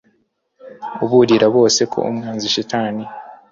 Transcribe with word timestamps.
uburira 1.03 1.47
bose 1.55 1.81
ko 1.91 1.99
umwanzi 2.09 2.47
shitani 2.53 3.03